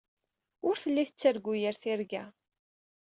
Ur 0.67 0.75
telli 0.81 1.03
tettargu 1.07 1.53
yir 1.61 1.75
tirga. 1.81 2.23